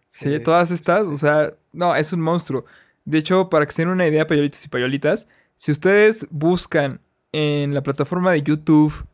[0.08, 2.66] Sí, todas estas, o sea, no, es un monstruo.
[3.06, 7.74] De hecho, para que se den una idea, payolitos y payolitas, si ustedes buscan en
[7.74, 9.06] la plataforma de YouTube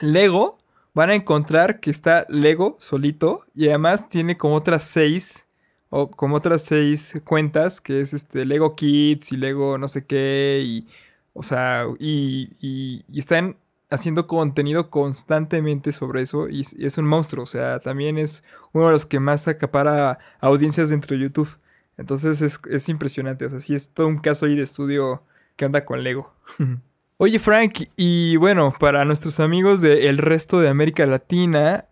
[0.00, 0.58] Lego,
[0.92, 5.46] van a encontrar que está Lego solito y además tiene como otras seis
[5.96, 10.60] o como otras seis cuentas, que es este Lego Kids y Lego no sé qué,
[10.66, 10.88] y,
[11.34, 13.56] o sea, y, y, están
[13.90, 18.92] haciendo contenido constantemente sobre eso y, es un monstruo, o sea, también es uno de
[18.92, 21.58] los que más acapara audiencias dentro de YouTube.
[21.96, 25.22] Entonces es, impresionante, o sea, sí es todo un caso ahí de estudio
[25.54, 26.34] que anda con Lego.
[27.18, 31.86] Oye Frank, y bueno, para nuestros amigos del resto de América Latina,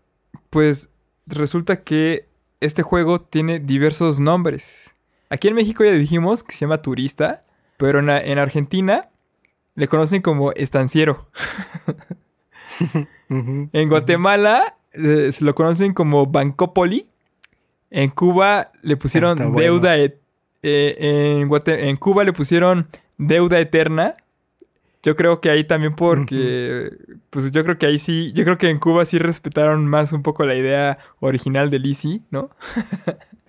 [0.51, 0.91] pues
[1.29, 2.32] resulta que
[2.63, 4.95] este juego tiene diversos nombres.
[5.29, 7.45] Aquí en México ya dijimos que se llama turista,
[7.77, 9.09] pero en, Argentina
[9.75, 11.29] le conocen como estanciero.
[13.29, 17.09] en Guatemala eh, se lo conocen como Bancopoli.
[17.91, 20.19] En Cuba le pusieron deuda, eh,
[20.63, 24.17] en, en Cuba le pusieron deuda eterna.
[25.03, 26.91] Yo creo que ahí también porque,
[27.31, 30.23] pues yo creo que ahí sí, yo creo que en Cuba sí respetaron más un
[30.23, 32.51] poco la idea original de Lizzie, ¿no?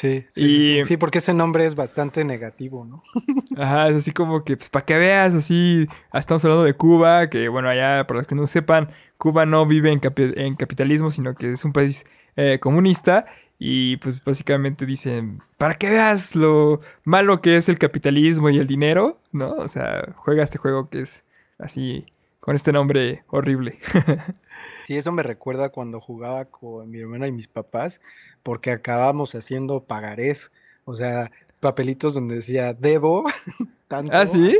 [0.00, 3.02] Sí, sí, sí, porque ese nombre es bastante negativo, ¿no?
[3.62, 7.50] Ajá, es así como que, pues, para que veas, así, estamos hablando de Cuba, que,
[7.50, 11.52] bueno, allá, para los que no sepan, Cuba no vive en, en capitalismo, sino que
[11.52, 13.26] es un país eh, comunista,
[13.62, 18.66] y pues básicamente dicen, para que veas lo malo que es el capitalismo y el
[18.66, 19.50] dinero, ¿no?
[19.52, 21.24] O sea, juega este juego que es
[21.58, 22.06] así,
[22.40, 23.78] con este nombre horrible.
[24.86, 28.00] sí, eso me recuerda cuando jugaba con mi hermana y mis papás,
[28.42, 30.50] porque acabamos haciendo pagarés,
[30.86, 33.26] o sea, papelitos donde decía, debo
[33.88, 34.16] tanto.
[34.16, 34.58] ¿Ah, sí?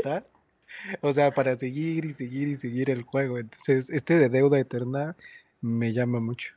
[1.01, 3.39] O sea, para seguir y seguir y seguir el juego.
[3.39, 5.15] Entonces, este de deuda eterna
[5.59, 6.53] me llama mucho.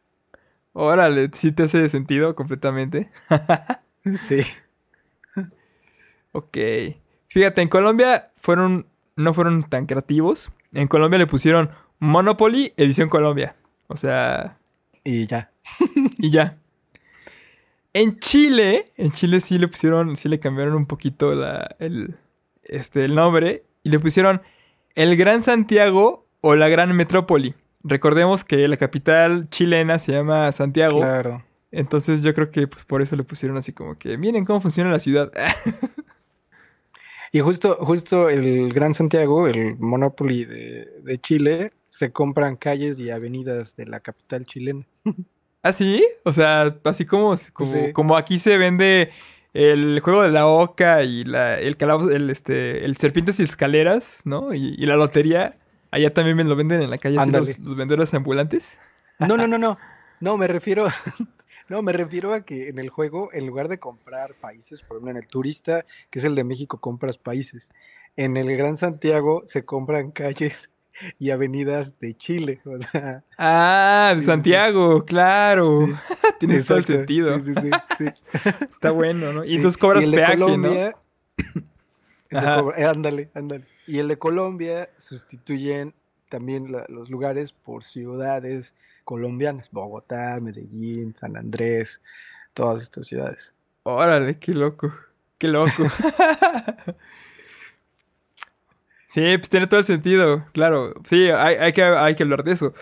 [0.74, 3.08] Órale, sí te hace sentido completamente.
[4.16, 4.42] sí.
[6.32, 6.58] Ok.
[7.28, 10.50] Fíjate, en Colombia fueron, no fueron tan creativos.
[10.72, 13.54] En Colombia le pusieron Monopoly Edición Colombia.
[13.86, 14.58] O sea.
[15.04, 15.52] Y ya.
[16.18, 16.58] y ya.
[17.92, 22.16] En Chile, en Chile sí le pusieron, sí le cambiaron un poquito la, el,
[22.64, 24.42] este, el nombre y le pusieron
[24.96, 27.54] el Gran Santiago o la Gran Metrópoli.
[27.84, 31.00] Recordemos que la capital chilena se llama Santiago.
[31.00, 31.44] Claro.
[31.70, 34.90] Entonces yo creo que pues por eso le pusieron así como que miren cómo funciona
[34.90, 35.30] la ciudad.
[37.32, 43.76] y justo, justo el Gran Santiago, el Monopoly de, Chile, se compran calles y avenidas
[43.76, 44.86] de la capital chilena.
[45.62, 46.06] ¿Ah, sí?
[46.24, 47.34] O sea, así como,
[47.92, 49.10] como, aquí se vende
[49.52, 54.22] el juego de la oca y la, el calabozo, el, este, el serpientes y escaleras,
[54.24, 54.54] ¿no?
[54.54, 55.58] y la lotería.
[55.94, 58.80] Allá también me lo venden en la calle los, los, vendedores ambulantes.
[59.20, 59.78] No, no, no, no.
[60.20, 60.88] No, me refiero.
[61.66, 65.12] No, me refiero a que en el juego, en lugar de comprar países, por ejemplo,
[65.12, 67.72] en el turista, que es el de México, compras países.
[68.16, 70.68] En el Gran Santiago se compran calles
[71.18, 72.60] y avenidas de Chile.
[72.66, 75.88] O sea, ah, de Santiago, claro.
[76.38, 77.40] Tiene todo el sentido.
[77.40, 78.04] Sí,
[78.68, 79.44] Está bueno, ¿no?
[79.44, 80.96] Y entonces cobras peaje, Colombia,
[82.30, 82.74] ¿no?
[82.74, 83.64] Eh, ándale, ándale.
[83.86, 85.94] Y el de Colombia sustituyen
[86.28, 92.00] también los lugares por ciudades colombianas, Bogotá, Medellín, San Andrés,
[92.54, 93.52] todas estas ciudades.
[93.82, 94.92] Órale, qué loco,
[95.38, 95.84] qué loco.
[99.06, 100.94] sí, pues tiene todo el sentido, claro.
[101.04, 102.72] Sí, hay, que, hay que hablar de eso.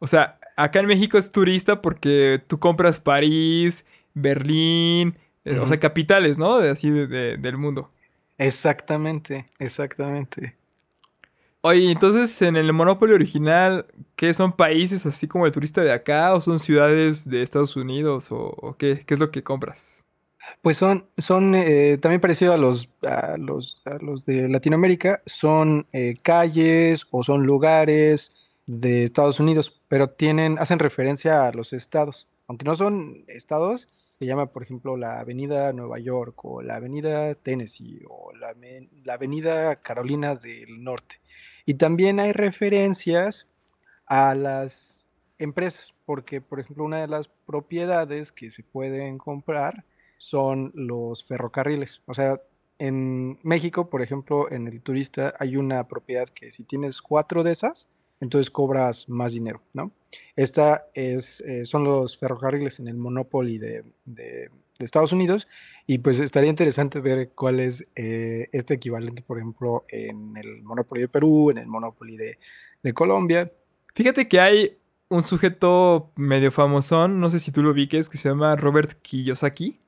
[0.00, 5.78] O sea, acá en México es turista porque tú compras París, Berlín, eh, o sea,
[5.78, 6.58] capitales, ¿no?
[6.58, 7.90] De, así del mundo.
[8.40, 10.56] Exactamente, exactamente.
[11.60, 13.84] Oye, entonces en el Monopoly original,
[14.16, 18.28] ¿qué son países así como el turista de acá o son ciudades de Estados Unidos
[18.30, 19.02] o, qué?
[19.04, 20.06] ¿Qué es lo que compras?
[20.62, 25.86] Pues son, son eh, también parecido a los, a los, a los de Latinoamérica, son
[25.92, 28.32] eh, calles o son lugares
[28.66, 32.26] de Estados Unidos, pero tienen, hacen referencia a los estados.
[32.48, 33.86] Aunque no son estados,
[34.20, 38.54] se llama, por ejemplo, la Avenida Nueva York o la Avenida Tennessee o la,
[39.14, 41.22] Avenida Carolina del Norte.
[41.64, 43.46] Y también hay referencias
[44.04, 45.06] a las
[45.38, 49.86] empresas, porque, por ejemplo, una de las propiedades que se pueden comprar
[50.18, 52.02] son los ferrocarriles.
[52.04, 52.42] O sea,
[52.78, 57.52] en México, por ejemplo, en el turista hay una propiedad que si tienes cuatro de
[57.52, 57.88] esas,
[58.20, 59.92] entonces cobras más dinero, ¿no?
[60.36, 63.84] Esta es, eh, son los ferrocarriles en el Monopoly de,
[64.78, 65.46] Estados Unidos
[65.86, 71.02] y pues estaría interesante ver cuál es eh, este equivalente, por ejemplo, en el Monopoly
[71.02, 73.52] de Perú, en el Monopoly de, Colombia.
[73.94, 74.78] Fíjate que hay
[75.10, 79.78] un sujeto medio famosón, no sé si tú lo viques, que se llama Robert Kiyosaki.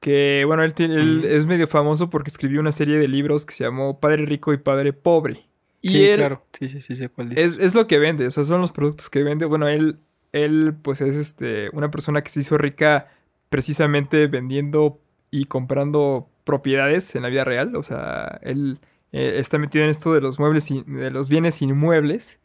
[0.00, 3.64] Que, bueno, él, él es medio famoso porque escribió una serie de libros que se
[3.64, 5.49] llamó Padre Rico y Padre Pobre.
[5.82, 6.44] Y sí, claro.
[6.58, 9.22] Sí, sí, sí, cuál es, es, lo que vende, o sea, son los productos que
[9.22, 9.46] vende.
[9.46, 9.98] Bueno, él,
[10.32, 13.08] él pues es este, una persona que se hizo rica
[13.48, 17.76] precisamente vendiendo y comprando propiedades en la vida real.
[17.76, 18.78] O sea, él
[19.12, 22.40] eh, está metido en esto de los muebles y de los bienes inmuebles.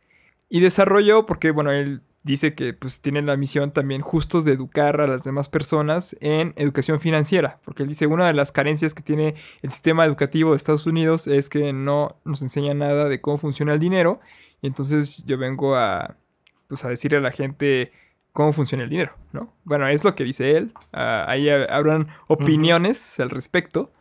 [0.49, 4.99] Y desarrolló, porque bueno, él dice que pues tiene la misión también justo de educar
[4.99, 9.03] a las demás personas en educación financiera, porque él dice una de las carencias que
[9.03, 13.37] tiene el sistema educativo de Estados Unidos es que no nos enseña nada de cómo
[13.37, 14.19] funciona el dinero,
[14.61, 16.17] y entonces yo vengo a
[16.67, 17.91] pues a decirle a la gente
[18.33, 19.53] cómo funciona el dinero, ¿no?
[19.63, 23.93] Bueno, es lo que dice él, ah, ahí habrán opiniones al respecto.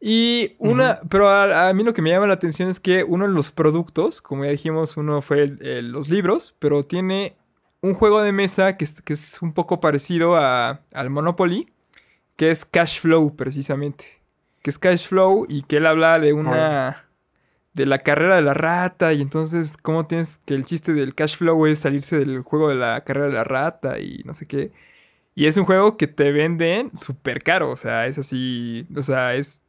[0.00, 3.32] Y una, pero a, mí lo que me llama la atención es que uno de
[3.32, 5.48] los productos, como ya dijimos, uno fue
[5.82, 7.36] los libros, pero tiene
[7.80, 11.72] un juego de mesa que es, que es un poco parecido a, al Monopoly,
[12.36, 14.04] que es cash flow precisamente.
[14.62, 17.04] Que es cash flow y que él habla de una...
[17.74, 21.36] de la carrera de la rata y entonces cómo tienes que el chiste del cash
[21.36, 24.72] flow es salirse del juego de la carrera de la rata y no sé qué.
[25.34, 29.36] Y es un juego que te venden súper caro, o sea, es así, o sea,
[29.36, 29.62] es,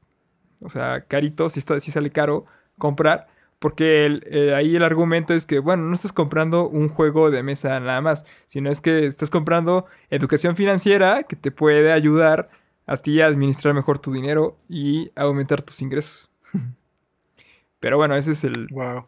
[0.61, 2.45] o sea, carito, si, está, si sale caro
[2.77, 3.27] comprar.
[3.59, 7.77] Porque eh, ahí el argumento es que, bueno, no estás comprando un juego de mesa
[7.81, 12.49] nada más, sino es que estás comprando educación financiera que te puede ayudar
[12.85, 16.31] a ti a administrar mejor tu dinero y aumentar tus ingresos.
[17.79, 18.67] pero bueno, ese es el.
[18.71, 19.05] Wow.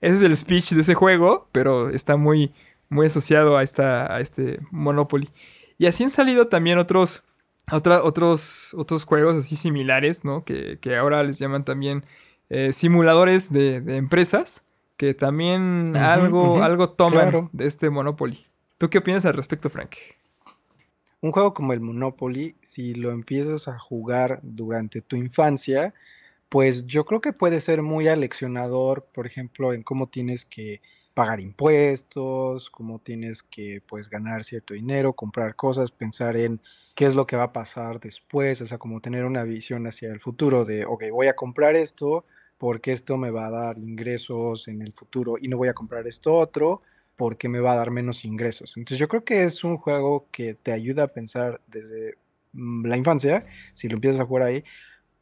[0.00, 2.52] Ese es el speech de ese juego, pero está muy,
[2.90, 5.30] muy asociado a, esta, a este Monopoly.
[5.78, 7.22] Y así han salido también otros,
[7.70, 10.44] otros, otros juegos así similares, ¿no?
[10.44, 12.04] Que, que ahora les llaman también
[12.50, 14.62] eh, simuladores de, empresas
[14.96, 18.38] que también algo, algo toman de este Monopoly.
[18.78, 19.96] ¿Tú qué opinas al respecto, Frank?
[21.20, 25.94] Un juego como el Monopoly, si lo empiezas a jugar durante tu infancia,
[26.48, 30.80] pues yo creo que puede ser muy aleccionador, por ejemplo, en cómo tienes que
[31.14, 36.60] pagar impuestos, cómo tienes que pues ganar cierto dinero, comprar cosas, pensar en
[36.94, 40.10] qué es lo que va a pasar después, o sea, como tener una visión hacia
[40.10, 42.24] el futuro de, ok, voy a comprar esto
[42.58, 46.06] porque esto me va a dar ingresos en el futuro y no voy a comprar
[46.06, 46.82] esto otro
[47.16, 48.76] porque me va a dar menos ingresos.
[48.76, 52.16] Entonces yo creo que es un juego que te ayuda a pensar desde
[52.52, 54.64] mm, la infancia, si lo empiezas a jugar ahí,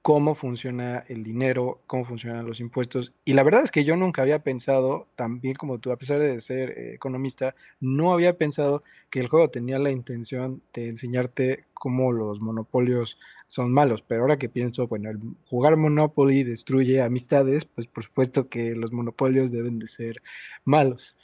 [0.02, 3.12] cómo funciona el dinero, cómo funcionan los impuestos.
[3.24, 6.40] Y la verdad es que yo nunca había pensado, también como tú, a pesar de
[6.40, 12.12] ser eh, economista, no había pensado que el juego tenía la intención de enseñarte cómo
[12.12, 14.02] los monopolios son malos.
[14.02, 18.92] Pero ahora que pienso, bueno, el jugar Monopoly destruye amistades, pues por supuesto que los
[18.92, 20.20] monopolios deben de ser
[20.64, 21.16] malos.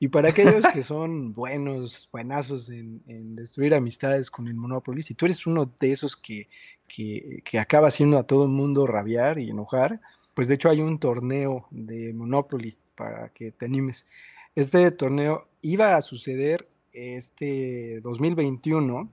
[0.00, 5.14] Y para aquellos que son buenos, buenazos en, en, destruir amistades con el Monopoly, si
[5.14, 6.48] tú eres uno de esos que,
[6.88, 10.00] que, acaba haciendo a todo el mundo rabiar y enojar,
[10.34, 14.06] pues de hecho hay un torneo de Monopoly para que te animes.
[14.54, 19.08] Este torneo iba a suceder este 2021,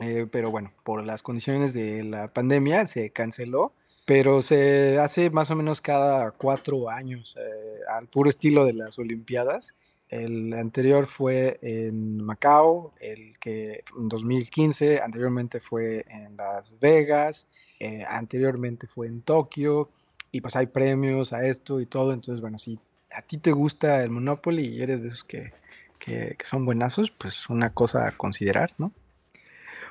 [0.00, 3.72] eh, pero bueno, por las condiciones de la pandemia se canceló,
[4.04, 8.98] pero se hace más o menos cada cuatro años, eh, al puro estilo de las
[8.98, 9.74] Olimpiadas.
[10.12, 17.46] El anterior fue en Macao, el que en 2015, anteriormente fue en Las Vegas,
[17.80, 19.88] eh, anteriormente fue en Tokio,
[20.30, 22.12] y pues hay premios a esto y todo.
[22.12, 22.78] Entonces, bueno, si
[23.10, 25.50] a ti te gusta el Monopoly y eres de esos que,
[25.98, 28.92] que, son buenazos, pues una cosa a considerar, ¿no?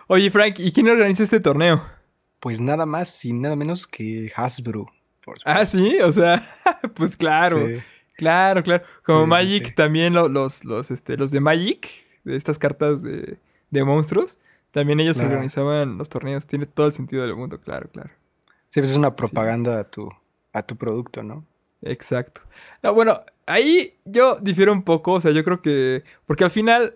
[0.05, 1.83] Oye, Frank, ¿y quién organiza este torneo?
[2.39, 4.85] Pues nada más y nada menos que Hasbro.
[5.45, 6.47] ah, sí, o sea,
[6.93, 7.67] pues claro.
[8.21, 8.83] Claro, claro.
[9.03, 11.87] Como Magic, también los, los, este, los de Magic,
[12.23, 13.39] de estas cartas de,
[13.83, 14.37] monstruos,
[14.69, 16.45] también ellos organizaban los torneos.
[16.45, 18.11] Tiene todo el sentido del mundo, claro, claro.
[18.67, 20.07] Sí, pues es una propaganda a, tu,
[20.53, 21.43] a tu producto, ¿no?
[21.81, 22.41] Exacto.
[22.93, 26.03] bueno, ahí yo difiero un poco, o sea, yo creo que...
[26.27, 26.93] Porque al final,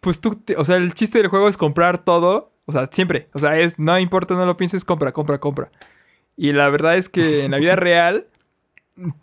[0.00, 3.38] pues tú, o sea, el chiste del juego es comprar todo, o sea, siempre, o
[3.38, 5.70] sea, es, no importa, no lo pienses, compra, compra, compra.
[6.34, 8.28] Y la verdad es que en la vida real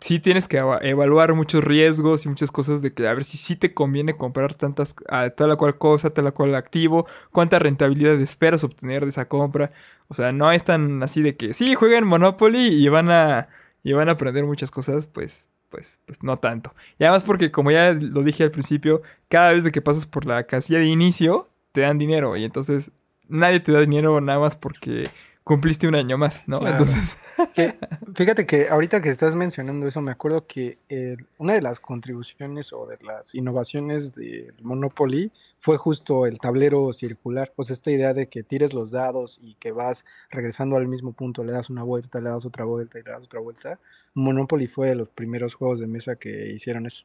[0.00, 3.56] sí tienes que evaluar muchos riesgos y muchas cosas de que a ver si sí
[3.56, 4.94] te conviene comprar tantas,
[5.36, 9.72] tal o cual cosa, tal o cual activo, cuánta rentabilidad esperas obtener de esa compra.
[10.08, 13.48] O sea, no es tan así de que sí, jueguen Monopoly y van a,
[13.82, 16.74] y van a aprender muchas cosas, pues, pues, pues no tanto.
[16.98, 20.44] Y además porque como ya lo dije al principio, cada vez que pasas por la
[20.46, 22.92] casilla de inicio, te dan dinero y entonces
[23.28, 25.08] nadie te da dinero nada más porque
[25.44, 26.66] cumpliste un año más, ¿no?
[26.66, 27.18] Entonces.
[28.14, 32.72] fíjate que ahorita que estás mencionando eso, me acuerdo que eh, una de las contribuciones
[32.72, 35.30] o de las innovaciones del Monopoly
[35.60, 37.52] fue justo el tablero circular.
[37.54, 41.44] Pues esta idea de que tires los dados y que vas regresando al mismo punto,
[41.44, 43.78] le das una vuelta, le das otra vuelta y le das otra vuelta.
[44.14, 47.04] Monopoly fue de los primeros juegos de mesa que hicieron eso.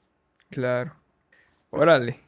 [0.49, 0.93] Claro.
[1.72, 2.22] Órale.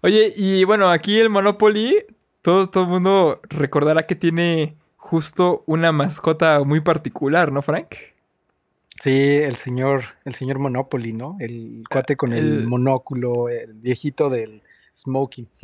[0.00, 2.04] Oye, y bueno, aquí el Monopoly,
[2.40, 7.96] todo, todo el mundo recordará que tiene justo una mascota muy particular, ¿no, Frank?
[9.02, 11.36] Sí, el señor, el señor Monopoly, ¿no?
[11.40, 14.62] El cuate con el, monóculo, el viejito del
[14.94, 15.48] smoking.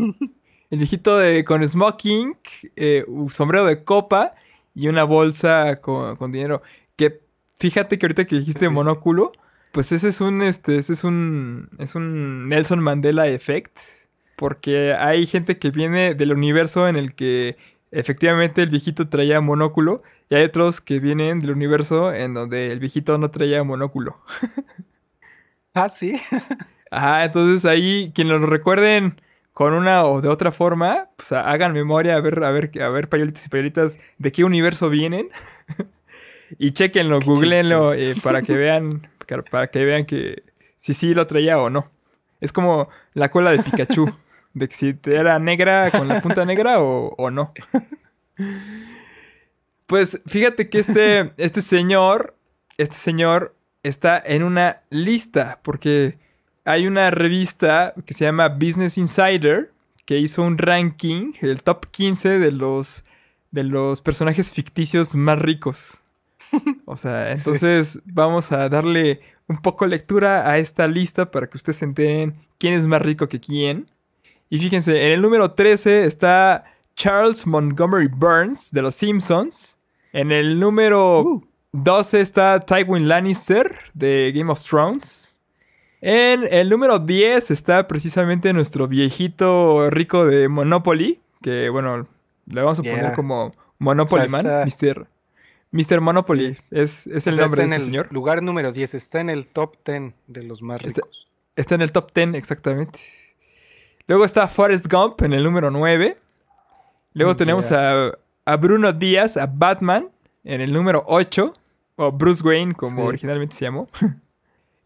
[0.70, 2.34] el viejito de, con smoking,
[2.76, 4.34] eh, un sombrero de copa
[4.74, 6.62] y una bolsa con, dinero.
[6.97, 7.20] Que
[7.59, 9.32] fíjate que ahorita que dijiste monóculo,
[9.70, 13.78] pues ese es un, este, ese es un, es un Nelson Mandela effect.
[14.37, 17.57] Porque hay gente que viene del universo en el que
[17.91, 22.78] efectivamente el viejito traía monóculo y hay otros que vienen del universo en donde el
[22.78, 24.20] viejito no traía monóculo.
[25.74, 26.20] ah, sí.
[26.91, 29.20] Ajá, entonces ahí quien lo recuerden
[29.53, 33.09] con una o de otra forma, pues hagan memoria a ver, a ver, a ver,
[33.09, 35.30] payolitas y payolitas, de qué universo vienen.
[36.59, 39.09] y chequenlo, googleenlo eh, para que vean,
[39.51, 40.43] para que vean que
[40.76, 41.91] si sí lo traía o no.
[42.41, 44.12] Es como la cola de Pikachu,
[44.57, 47.53] de que si era negra con la punta negra o, o no.
[49.87, 52.35] pues fíjate que este, este señor,
[52.79, 56.19] este señor está en una lista, porque
[56.65, 59.73] hay una revista que se llama Business Insider
[60.07, 63.05] que hizo un ranking, el top 15 de los,
[63.51, 66.03] de los personajes ficticios más ricos.
[66.87, 71.77] O sea, entonces vamos a darle un poco lectura a esta lista para que ustedes
[71.77, 73.91] se enteren quién es más rico que quién.
[74.49, 79.76] Y fíjense, en el número 13 está Charles Montgomery Burns de Los Simpsons.
[80.12, 81.42] En el número
[81.72, 82.20] 12 uh.
[82.20, 85.38] está Tywin Lannister de Game of Thrones.
[86.01, 92.07] En el número 10 está precisamente nuestro viejito rico de Monopoly, que bueno,
[92.47, 94.47] le vamos a poner como Monopoly Man,
[95.72, 96.01] Mr.
[96.01, 98.09] Monopoly, es, el nombre de este señor.
[98.12, 101.28] Lugar número 10, está en el top 10 de los más ricos.
[101.57, 103.01] Está, en el top 10, exactamente.
[104.09, 106.17] Luego está Forrest Gump en el número 9.
[107.15, 108.13] Luego tenemos a,
[108.61, 110.09] Bruno Díaz, a Batman,
[110.45, 111.55] en el número 8.
[111.97, 113.89] O Bruce Wayne, como originalmente se llamó.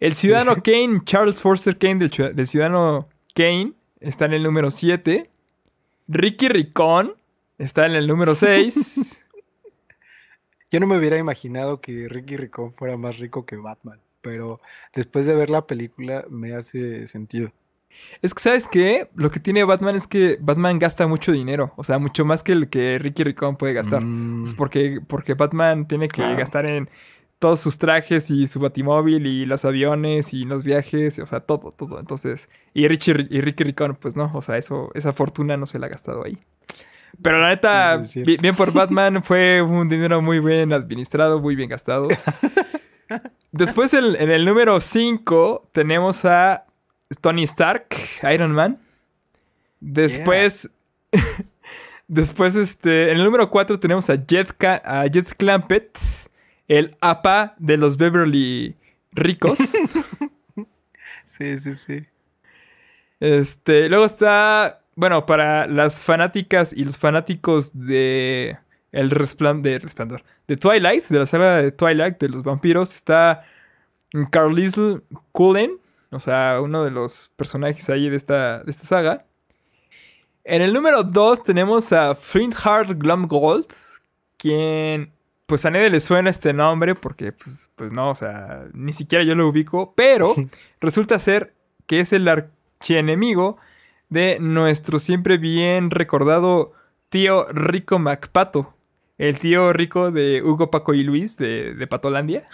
[0.01, 5.29] El ciudadano Kane, Charles Forster Kane del, ciudadano Kane, está en el número 7.
[6.09, 7.13] Ricky Ricón
[7.59, 9.27] está en el número 6.
[10.71, 14.63] Yo no me hubiera imaginado que Ricky Ricón fuera más rico que Batman, pero
[14.95, 17.53] después de ver la película me hace sentido.
[18.23, 19.09] Es que, ¿sabes qué?
[19.15, 21.73] Lo que tiene Batman es que Batman gasta mucho dinero.
[21.77, 24.03] O sea, mucho más que el que Ricky Ricón puede gastar.
[24.03, 24.55] Mm.
[24.57, 26.91] porque, porque Batman tiene que gastar en
[27.39, 31.71] todos sus trajes y su batimóvil y los aviones y los viajes, o sea, todo,
[31.71, 31.99] todo.
[31.99, 35.79] Entonces, y Richie y Ricky Ricón, pues no, o sea, eso, esa fortuna no se
[35.79, 36.39] la ha gastado ahí.
[37.23, 42.09] Pero la neta, bien por Batman, fue un dinero muy bien administrado, muy bien gastado.
[43.53, 46.67] Después en el número 5 tenemos a
[47.21, 47.87] Tony Stark,
[48.33, 48.79] Iron Man.
[49.81, 50.71] Después,
[52.09, 55.99] después este, en el número 4 tenemos a Jet, a Jet Clampett
[56.69, 58.77] el APA de los Beverly
[59.11, 59.59] ricos.
[61.27, 62.07] sí, sí, sí.
[63.19, 68.57] Este, luego está, bueno, para las fanáticas y los fanáticos de
[68.93, 73.45] El Resplandor, de Twilight, de la saga de Twilight, de los vampiros, está
[74.31, 75.01] Carlisle
[75.33, 75.73] Cullen,
[76.11, 79.27] o sea, uno de los personajes ahí de esta, de esta saga.
[80.45, 83.67] En el número 2 tenemos a Flint-Hard Glumgold,
[84.37, 85.13] quien
[85.47, 89.25] pues a nadie le suena este nombre porque, pues, pues no, o sea, ni siquiera
[89.25, 90.35] yo lo ubico, pero
[90.81, 91.55] resulta ser
[91.87, 93.59] que es el archienemigo
[94.09, 96.73] de nuestro siempre bien recordado
[97.09, 98.75] tío Rico Macpato,
[99.19, 102.49] el tío rico de Hugo, Paco y Luis de, de Patolandia.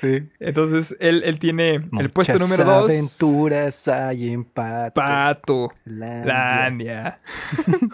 [0.00, 0.28] Sí.
[0.40, 2.84] Entonces, él, tiene el puesto número 2.
[2.84, 4.94] aventuras hay en Pato.
[4.94, 5.72] Pato.
[5.84, 7.20] Landia.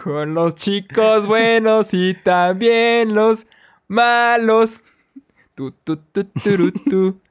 [0.03, 3.47] Con los chicos buenos y también los
[3.87, 4.83] malos.
[5.55, 7.21] Tu, tu, tu, tu, tu,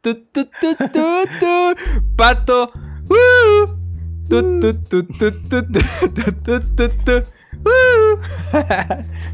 [0.00, 1.74] tu, tu, tu, tu,
[2.16, 2.72] Pato.
[4.28, 7.22] Tu, tu, tu, tu, tu, tu, tu, tu,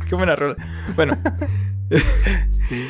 [0.09, 0.57] Qué buena rola.
[0.97, 1.17] Bueno.
[2.69, 2.85] Sí.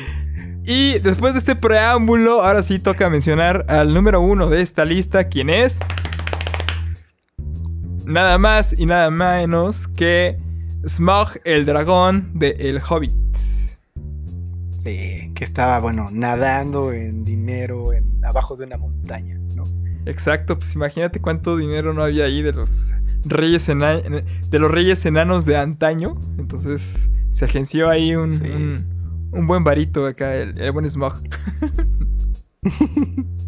[0.63, 5.23] Y después de este preámbulo, ahora sí toca mencionar al número uno de esta lista,
[5.23, 5.79] ¿quién es?
[8.05, 10.37] Nada más y nada menos que
[10.87, 13.11] Smog el dragón de El Hobbit.
[14.83, 19.63] Sí, que estaba, bueno, nadando en dinero en, abajo de una montaña, ¿no?
[20.05, 22.91] Exacto, pues imagínate cuánto dinero no había ahí de los
[23.23, 26.19] reyes, de los reyes enanos de antaño.
[26.37, 29.00] Entonces se agenció ahí un un
[29.31, 31.15] buen varito acá, el, buen smog.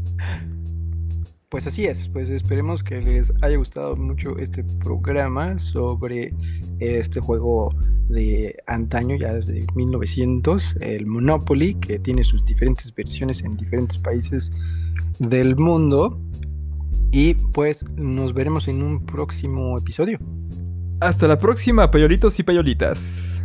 [1.49, 6.33] Pues así es, pues esperemos que les haya gustado mucho este programa sobre
[6.79, 7.69] este juego
[8.09, 14.51] de antaño, ya desde 1900, el Monopoly, que tiene sus diferentes versiones en diferentes países
[15.19, 16.19] del mundo.
[17.11, 20.17] Y pues nos veremos en un próximo episodio.
[21.01, 23.43] Hasta la próxima, payolitos y payolitas.